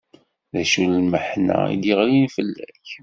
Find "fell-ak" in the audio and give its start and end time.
2.35-2.87